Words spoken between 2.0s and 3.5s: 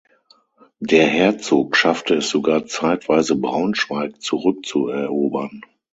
es sogar zeitweise